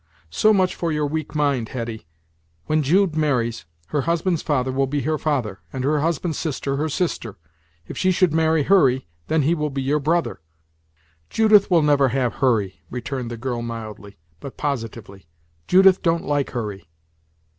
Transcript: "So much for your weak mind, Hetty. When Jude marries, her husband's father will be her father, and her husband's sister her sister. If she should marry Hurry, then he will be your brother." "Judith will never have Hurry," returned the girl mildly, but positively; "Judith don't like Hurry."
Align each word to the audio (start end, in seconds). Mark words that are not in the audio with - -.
"So 0.31 0.51
much 0.51 0.73
for 0.73 0.91
your 0.91 1.05
weak 1.05 1.35
mind, 1.35 1.69
Hetty. 1.69 2.07
When 2.65 2.81
Jude 2.81 3.15
marries, 3.15 3.65
her 3.89 4.01
husband's 4.01 4.41
father 4.41 4.71
will 4.71 4.87
be 4.87 5.01
her 5.01 5.19
father, 5.19 5.59
and 5.71 5.83
her 5.83 5.99
husband's 5.99 6.39
sister 6.39 6.77
her 6.77 6.89
sister. 6.89 7.37
If 7.87 7.99
she 7.99 8.09
should 8.09 8.33
marry 8.33 8.63
Hurry, 8.63 9.05
then 9.27 9.43
he 9.43 9.53
will 9.53 9.69
be 9.69 9.83
your 9.83 9.99
brother." 9.99 10.41
"Judith 11.29 11.69
will 11.69 11.83
never 11.83 12.07
have 12.07 12.33
Hurry," 12.41 12.81
returned 12.89 13.29
the 13.29 13.37
girl 13.37 13.61
mildly, 13.61 14.17
but 14.39 14.57
positively; 14.57 15.27
"Judith 15.67 16.01
don't 16.01 16.25
like 16.25 16.49
Hurry." 16.49 16.89